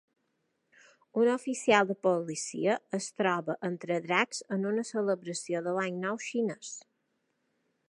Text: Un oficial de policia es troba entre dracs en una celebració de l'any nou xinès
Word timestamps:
Un 1.23 1.27
oficial 1.33 1.91
de 1.91 1.95
policia 2.07 2.77
es 2.99 3.11
troba 3.21 3.57
entre 3.71 3.99
dracs 4.07 4.41
en 4.57 4.67
una 4.73 4.89
celebració 4.93 5.65
de 5.69 5.77
l'any 5.79 6.03
nou 6.07 6.21
xinès 6.31 6.75